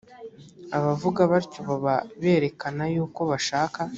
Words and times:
abavuga 0.77 1.21
batyo 1.31 1.59
baba 1.67 1.95
berekana 2.21 2.83
yuko 2.93 3.21
bashaka 3.31 3.79